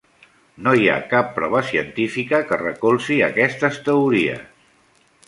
[0.67, 4.43] No hi ha cap prova científica que recolzi aquestes teories.